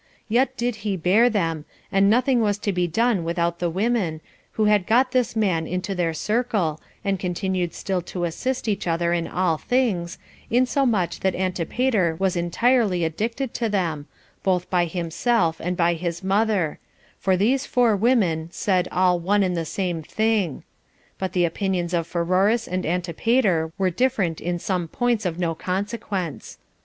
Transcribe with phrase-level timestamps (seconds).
[0.27, 4.19] Yet did he bear them, and nothing was to be done without the women,
[4.53, 9.13] who had got this man into their circle, and continued still to assist each other
[9.13, 10.17] in all things,
[10.49, 14.07] insomuch that Antipater was entirely addicted to them,
[14.41, 16.79] both by himself and by his mother;
[17.19, 20.63] for these four women, 3 said all one and the same thing;
[21.19, 26.57] but the opinions of Pheroras and Antipater were different in some points of no consequence.